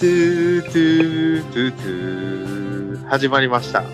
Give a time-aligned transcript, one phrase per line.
[0.00, 3.84] トゥートゥートゥートゥー始まりました。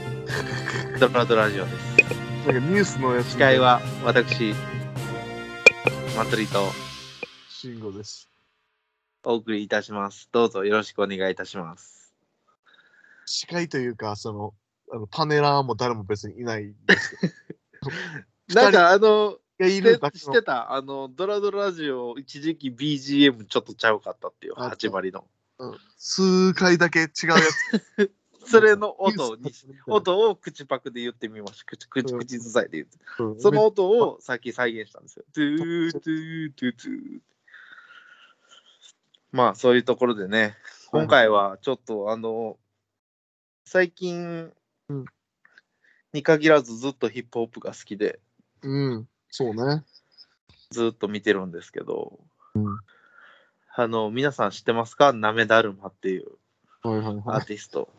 [1.01, 2.47] ドラドラジオです。
[2.47, 4.55] なんかニュースのやつ司会は私、
[6.17, 6.61] まつりと
[7.51, 8.29] 慎吾です。
[9.25, 10.29] お送りいたします。
[10.31, 12.15] どうぞよろしくお願いいたします。
[13.25, 14.55] 司会というか、その、
[14.93, 17.27] あのパネラーも誰も別にいないんですけ
[18.55, 18.55] ど。
[18.63, 25.27] なんかあの、がい知るだけのってたあの、ドラドラジオ一時期 BGM ちょっとちゃうかったっていうあ始まりの。
[25.59, 27.37] うん数回だけ違うや
[27.97, 28.13] つ。
[28.47, 29.51] それの音に、
[29.89, 31.65] 音音を口パクで言ってみました。
[31.65, 32.99] 口口うん口ずさいで言って。
[33.19, 35.25] うんその音をさっき再現したんですよ。
[35.33, 37.21] トゥートゥートゥートゥー。
[39.33, 40.57] まあそういうところでね、
[40.93, 42.59] 今回はちょっとあの、
[43.65, 44.53] 最近
[44.89, 45.05] うん
[46.13, 48.21] に限らずずっとヒップホップが好きで、
[48.63, 49.85] うん、そうね。
[50.71, 52.21] ずっと見てるんですけど、
[52.55, 52.79] うん
[53.79, 55.13] あの、皆さん知ってますか？
[55.13, 56.25] なめだるまっていう
[56.83, 57.91] アはーティスト。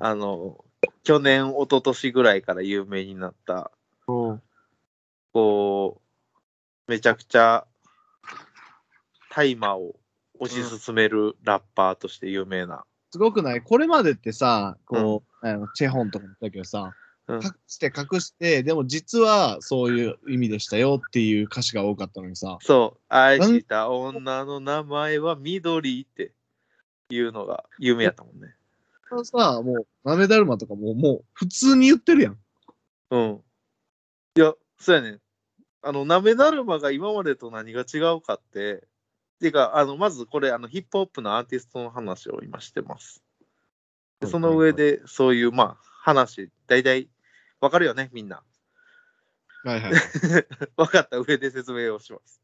[0.00, 0.64] あの、
[1.02, 3.72] 去年、一昨年ぐらいから有名になった、
[4.06, 4.34] う。
[4.34, 4.42] ん
[5.32, 6.00] こ
[6.86, 7.66] う、めちゃくちゃ
[9.30, 9.96] 大麻を
[10.40, 12.84] 推し進めるラッパーとして有名な。
[13.10, 13.62] すごくない？
[13.62, 26.32] これまでってさ、こう、あのチェホンとかも言ったけどさ、うん隠して隠して、でも実はそういう意味でしたよっていう歌詞が多かったのにさ、そう、愛した女の名前は緑って
[27.10, 28.54] いうのが有名やったもんね。
[29.08, 32.38] これさ、もう、なめだるまとかももう普通に言ってるやん。
[33.10, 33.42] うん。
[34.36, 35.20] いや、そうやねん。
[35.82, 43.22] あの、なめだるまが今までと何が違うかって、っていうか、あの、まずこれ、あの、ヒップホップのアーティストの話を今してます。
[44.20, 47.08] でその上で、そういう、まあ、話、大体、
[47.60, 48.42] わかるよね、みんな。
[49.64, 49.92] はいはい。
[50.76, 52.42] 分かった上で説明をします。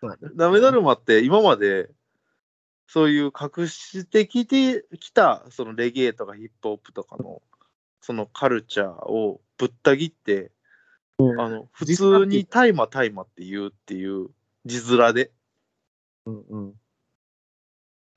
[0.00, 1.90] そうねなめだるまって今まで
[2.86, 7.42] そういう隠してきてきたそのレゲエとかヒップホップとかの
[8.00, 10.50] そのカルチャーをぶった切って、
[11.18, 14.30] あの普通に大麻大麻って言うっていう
[14.64, 15.30] 字面で
[16.26, 16.74] うんうん。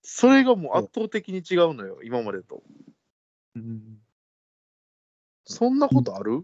[0.01, 2.63] それがもう圧倒的に違うのよ今までと。
[3.55, 3.99] うん、
[5.53, 6.43] そんなことある？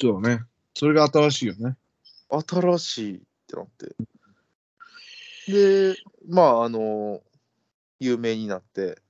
[0.00, 0.44] そうだね。
[0.74, 1.76] それが新しいよね。
[2.30, 3.94] 新しいってなって。
[5.52, 5.94] で、
[6.26, 7.20] まあ、あの、
[8.00, 9.02] 有名になって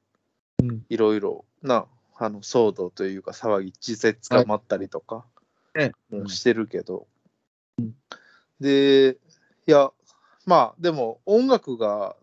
[0.61, 1.87] うん、いろいろな、
[2.19, 5.25] あの、騒動というか騒ぎ、自説がまったりとか
[5.79, 7.07] えもしてるけど、
[7.79, 7.95] うん
[8.61, 9.19] で、
[9.67, 9.93] いや、
[10.47, 12.17] まあ、でも音楽が、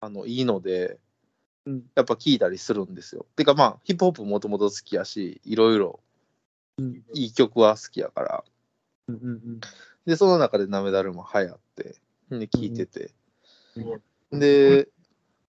[0.00, 0.98] あの、いいので、うん
[1.94, 3.26] やっぱ聴いたりするんですよ。
[3.36, 6.00] てかまあ、ヒップホップもともと好きやし、いろいろ
[6.78, 8.44] うんいい曲は好きやから、
[9.08, 9.60] うんうん
[10.06, 11.96] で、その中でなめだるま流行って、
[12.30, 13.10] で、聞いてて。
[13.76, 14.88] うんで、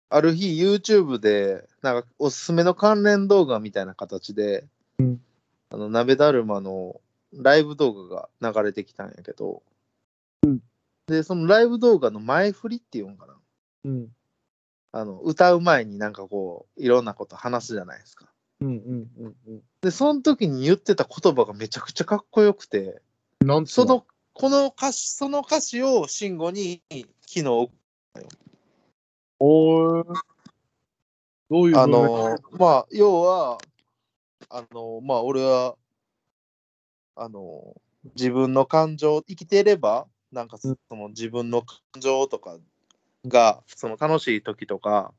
[0.09, 4.65] ある日 YouTube で、なんかおすすめの関連動画みたいな形で、
[4.97, 5.21] うん
[5.69, 6.99] あの、なべだるまの
[7.33, 9.61] ライブ動画が流れてきたんやけど、
[10.43, 10.59] うん
[11.07, 13.35] で、そのライブ動画の前振りっていうんかな。
[13.85, 14.07] うん。
[14.91, 18.27] あの、歌う前になんかこう、いろんなこと話すじゃないですか。
[18.61, 19.61] うんうんうんうん。
[19.81, 23.01] で、その時に言ってた言葉がめちゃくちゃかっこよくて、
[23.41, 26.81] なんその、この歌詞、その歌詞を慎吾に
[27.21, 27.69] 昨日
[29.39, 30.03] おー
[31.49, 33.57] どういうあのまあ要は
[34.49, 35.75] あのまあ俺は
[37.15, 37.75] あの
[38.15, 42.57] 自分の感情生きていればなんかそうんの自分の感情とか
[43.27, 45.13] がその楽しい時とか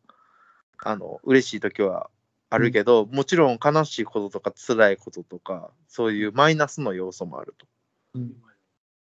[0.78, 2.10] あの嬉しい時は
[2.48, 7.66] あるけど、もちろん悲しいこととか辛いこととかそういうマイナスの要素もあると。
[8.14, 8.32] うん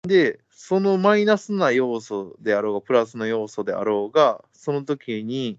[0.02, 5.58] でそのマイナスな要素であろうがプラスの要素であろうがその時に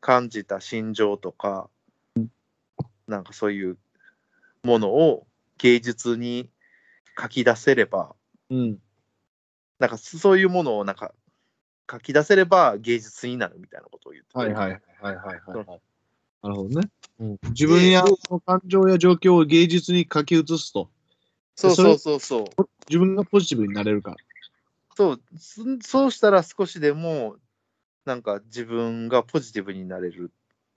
[0.00, 1.68] 感じた心情とか、
[3.06, 3.78] なんかそういう
[4.64, 5.26] ものを
[5.58, 6.50] 芸術に
[7.20, 8.14] 書き出せれば
[8.50, 8.78] うん。
[9.78, 11.12] なんかそういうものをなんか
[11.90, 15.80] 書き出せれば芸術になるみたいなことを言っててはいはいはいはいはい。
[16.42, 16.88] なるほどね。
[17.50, 18.04] 自分や
[18.46, 20.88] 感情や状況を芸術に書き写すと、
[21.56, 22.44] そうそうそうそう。
[22.88, 24.16] 自分がポジティブになれるから。
[24.96, 25.20] そう。
[25.36, 27.36] そそうしたら少しでも
[28.04, 30.30] なんか自分がポジティブになれる。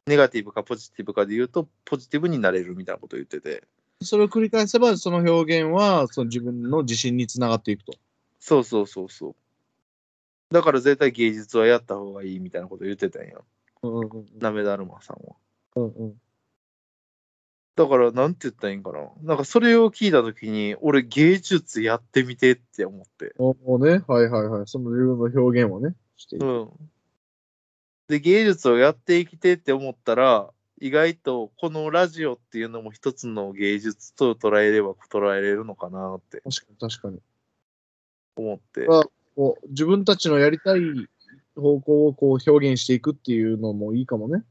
[0.07, 3.63] ネガティブかポジティブかで言うとポジティブになれるみたいなことを言ってて。
[4.01, 7.93] それを繰り返せば、その表現はその自分の自信につながっていくと。
[8.39, 9.35] そうそうそうそう
[10.51, 13.37] だから絶対芸術はやった方がいいみたいなことを言ってたんや
[13.83, 15.35] うんうんうんなめだるまさんは
[15.75, 16.13] うんうん
[17.75, 19.09] だから、なんて言ったらいいんかな。
[19.23, 23.33] なんか、それを聞いたときに、俺、芸術やってみてって思って。
[23.39, 24.67] おおね、はいはいはい。
[24.67, 26.45] その自分の表現をね、していく。
[26.45, 26.69] うん。
[28.09, 30.51] で、芸術をやっていきてって思ったら、
[30.81, 37.19] 意外とこのラジオっていうのも一つの芸術と捉えれば捉えれるのかなって確かに確かに。
[38.35, 38.87] 思って。
[38.89, 39.03] あ
[39.35, 40.81] こう自分たちのやりたい
[41.55, 44.43] 方向をこう表現していくっていうのもいいかもね。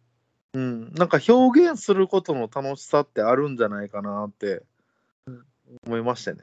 [0.52, 4.62] うん、なんか表現することの楽しさってあるんじゃないかなって
[5.86, 6.38] 思いましたね。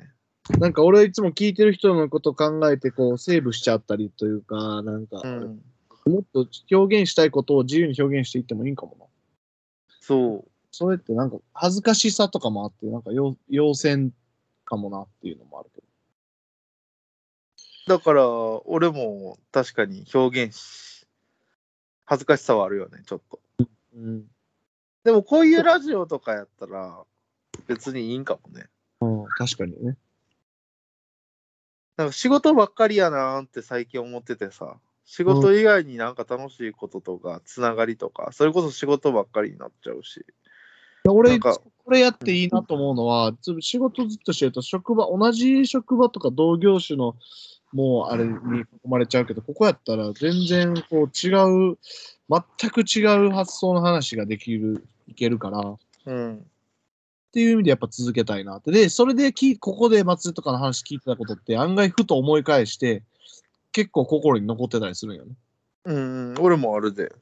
[0.60, 5.62] なんか俺いつも聞いてる人のこと考えてこうセーブしちゃったりというか、なんかうん、
[6.06, 9.06] もっと表現したいことを自由に表現していってもいいかもな。
[10.00, 10.52] そう。
[10.72, 14.14] それってなんか恥ずかしさとかもあって、なんか要要線
[14.64, 15.87] かもなっていうのもあるけど。
[17.88, 18.28] だから、
[18.66, 21.08] 俺も確かに表現し、
[22.06, 23.40] 恥ずかしさはあるよね、ちょっと。
[23.96, 24.26] うん。
[25.04, 27.04] でも、こういうラジオとかやったら、
[27.66, 28.68] 別にいいんかもね。
[29.02, 29.96] うん、確かにね。
[31.96, 40.26] なんか仕事ばっかりやなーって最近思っててさ、仕事以外になんか楽しいこととか、つながりとか、それこそ仕事ばっかりになっちゃうし。
[41.06, 47.16] な俺、これやっていいなと思うのは、ず仕事ずっとしてると、職場、同じ職場とか同業種の、
[47.74, 51.30] もうあれに囲まれちゃうけど、ここやったら全然こう違
[51.72, 51.78] う、
[52.30, 56.46] 全く違う発想の話ができる、いけるから、っうん。
[57.32, 58.72] ていう意味でやっぱ続けたいなって。
[58.72, 63.04] で、それでき、ここで松井とかの話聞いてたことって案外ふと思い返して、
[63.74, 65.36] 結構心に残ってたりするんよね。
[65.86, 67.14] うん、俺もあるで。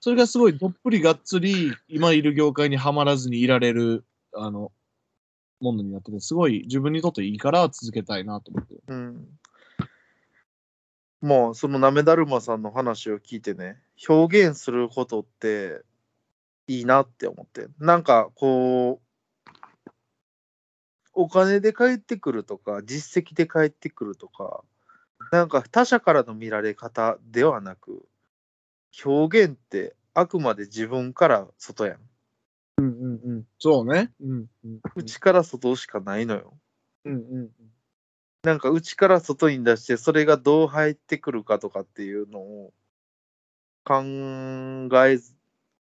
[0.00, 4.04] それがすごいどっぷりがっつり今いる業界にはまらずにいられる
[4.34, 4.72] あの
[5.60, 8.82] ものになっててすごい自分にとっていいから続けたいなと思ってる。
[8.88, 9.28] うん。
[11.22, 13.78] まあ、そのなめだるまさんの話を聞いてね、
[14.08, 15.82] 表現することって
[16.66, 17.68] いいなって思って。
[17.78, 19.90] なんかこう、
[21.12, 24.64] お金で返ってくるとか、実績で返ってくるとか、
[25.30, 28.06] なんか他者からの見られ方ではなく、
[29.04, 31.98] 表現ってあくまで自分から外やん。
[32.78, 33.44] うんうんうん。
[33.58, 34.10] そうね。
[34.20, 36.58] うんうん内から外しかないのよ。
[37.04, 37.50] うんうん
[38.42, 42.72] なんか内から外に出してそれがどう入ってくるかとかっていうのを
[43.84, 44.02] 考
[45.06, 45.34] えず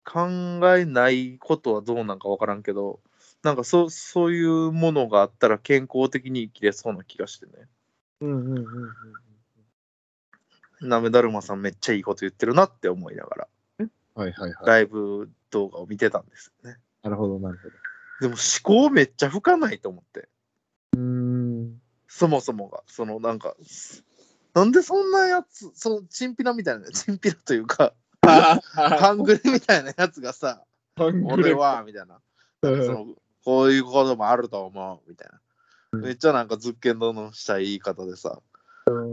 [0.03, 0.27] 考
[0.75, 3.01] えないことはどうなんか分からんけど
[3.43, 7.51] なんかそそういうものがあったら健康的に生きれそうな気がしてね
[8.21, 8.67] うんうんうんうん
[10.89, 13.47] なめだるまさんめっちゃいいこと言ってるなって思いながら
[14.15, 14.55] はいはいはい。
[14.65, 17.75] ライブ動画を見てたんですよねなるほどなるほど。
[18.19, 20.27] でも思考めっちゃ深ないと思って
[20.93, 21.81] うーん。
[22.07, 23.55] そもそもがそのなんか
[24.53, 27.93] なんでそんなやつそのチンピラみたいなチンピラというか
[28.73, 30.63] 半グレみたいなやつがさ、
[30.97, 32.19] 俺は、みたいな。
[32.61, 33.05] その
[33.45, 35.29] こういうこともあると思う、みたい
[35.93, 35.99] な。
[35.99, 38.41] めっちゃなんかズッケンドのしたい言い方でさ。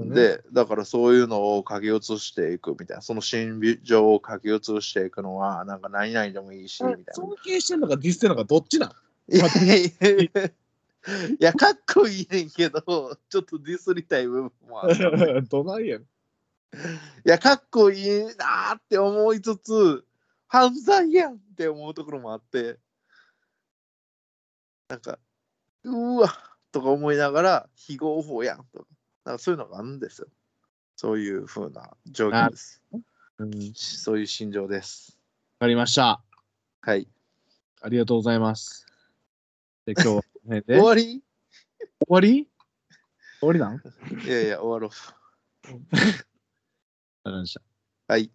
[0.06, 3.02] で、だからそういうのを書き写していくみたいな。
[3.02, 7.14] その心情を書き写していくのは、なんか何々でもいいし、みたいな。
[7.14, 8.90] 尊敬してんのかディスってんのかどっちなん？
[9.32, 10.50] いやいやいや
[11.38, 12.80] いや、かっこいいねんけど、
[13.28, 15.42] ちょっとディスりたい部分もある。
[15.48, 16.02] どないやん。
[16.02, 16.06] い
[17.24, 20.04] や、かっこいいなーって思いつつ、
[20.48, 22.78] 犯罪やんって思うところもあって、
[24.88, 25.18] なんか、
[25.84, 26.28] うわ
[26.72, 28.86] とか思いながら、非合法やんとか、
[29.24, 30.28] なんかそういうのがあるんですよ。
[30.96, 32.82] そういう風な状況です。
[32.92, 32.96] う
[33.44, 33.50] ん。
[33.50, 35.18] わそういう心情です。
[35.58, 36.22] かりました。
[36.80, 37.08] はい。
[37.82, 38.86] ありがとうございます。
[39.86, 41.22] で、今日はこの辺で終わり？
[42.00, 42.48] 終わり？
[43.40, 43.76] 終わりなん？
[44.26, 44.90] いやいや、終わろう。
[44.90, 45.78] わ
[47.24, 47.62] かりました。
[48.08, 48.30] はい。